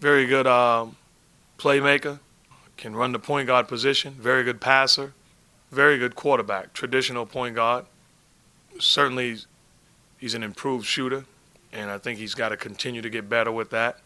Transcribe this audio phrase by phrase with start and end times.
[0.00, 0.96] very good um,
[1.58, 2.18] playmaker,
[2.76, 5.12] can run the point guard position, very good passer,
[5.70, 7.84] very good quarterback, traditional point guard.
[8.78, 9.38] Certainly,
[10.18, 11.26] he's an improved shooter,
[11.72, 13.98] and I think he's got to continue to get better with that.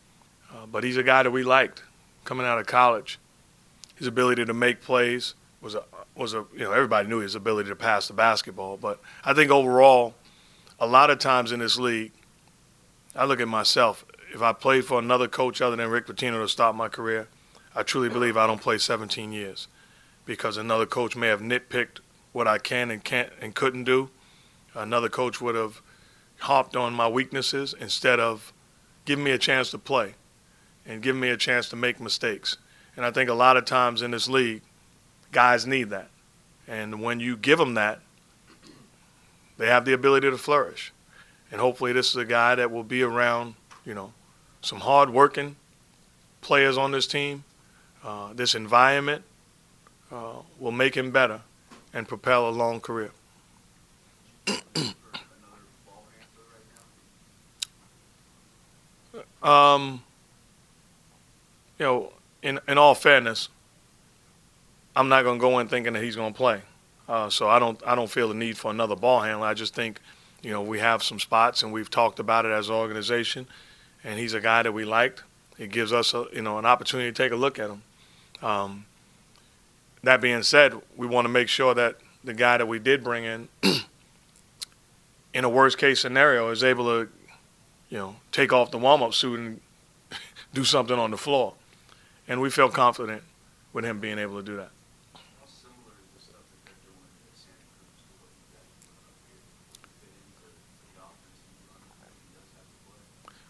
[0.53, 1.83] Uh, but he's a guy that we liked
[2.25, 3.19] coming out of college.
[3.97, 5.85] His ability to make plays was a
[6.17, 9.51] was a you know everybody knew his ability to pass the basketball, but I think
[9.51, 10.15] overall,
[10.79, 12.13] a lot of times in this league,
[13.15, 14.05] I look at myself.
[14.35, 17.29] If I played for another coach other than Rick Pitino to start my career,
[17.73, 19.69] I truly believe I don't play 17 years
[20.27, 22.01] because another coach may have nitpicked
[22.33, 24.10] what I can and can't and couldn't do.
[24.74, 25.80] Another coach would have
[26.41, 28.52] hopped on my weaknesses instead of
[29.05, 30.15] giving me a chance to play
[30.85, 32.57] and giving me a chance to make mistakes.
[32.96, 34.62] And I think a lot of times in this league,
[35.30, 36.10] guys need that.
[36.66, 38.01] And when you give them that,
[39.59, 40.93] they have the ability to flourish.
[41.52, 43.55] And hopefully, this is a guy that will be around,
[43.85, 44.12] you know,
[44.64, 45.56] some hard-working
[46.41, 47.45] players on this team.
[48.02, 49.23] Uh, this environment
[50.10, 51.40] uh, will make him better
[51.93, 53.10] and propel a long career.
[59.43, 60.02] um,
[61.78, 62.12] you know,
[62.43, 63.49] in in all fairness,
[64.94, 66.60] I'm not going to go in thinking that he's going to play.
[67.09, 69.47] Uh, so I don't I don't feel the need for another ball handler.
[69.47, 70.00] I just think,
[70.43, 73.47] you know, we have some spots and we've talked about it as an organization,
[74.05, 75.22] and he's a guy that we liked.
[75.59, 77.83] It gives us a, you know an opportunity to take a look at him.
[78.43, 78.87] Um,
[80.03, 83.25] that being said, we want to make sure that the guy that we did bring
[83.25, 83.49] in,
[85.34, 87.11] in a worst case scenario, is able to,
[87.88, 89.61] you know, take off the warm up suit and
[90.55, 91.55] do something on the floor.
[92.28, 93.22] And we feel confident
[93.72, 94.71] with him being able to do that.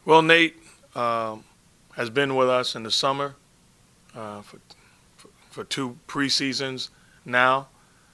[0.06, 0.54] Well, Nate
[0.94, 1.44] um,
[1.94, 3.36] has been with us in the summer
[4.14, 4.58] uh, for,
[5.48, 6.90] for, two preseasons
[7.24, 7.68] now.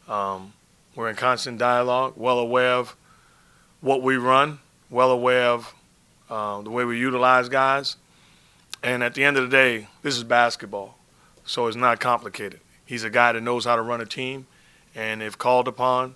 [0.06, 0.52] Um,
[0.94, 2.94] we're in constant dialogue, well aware of
[3.80, 5.74] what we run, well aware of
[6.30, 7.96] uh, the way we utilize guys.
[8.84, 10.96] And at the end of the day, this is basketball,
[11.44, 12.60] so it's not complicated.
[12.86, 14.46] He's a guy that knows how to run a team,
[14.94, 16.14] and if called upon,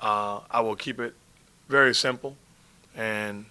[0.00, 1.12] uh, I will keep it
[1.68, 2.34] very simple,
[2.96, 3.44] and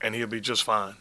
[0.00, 0.96] and he'll be just fine.